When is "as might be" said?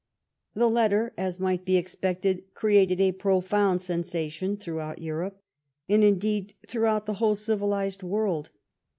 1.15-1.77